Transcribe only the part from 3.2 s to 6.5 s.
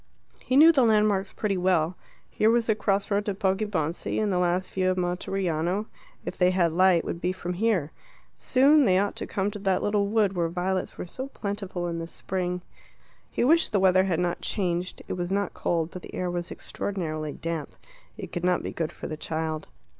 to Poggibonsi; and the last view of Monteriano, if they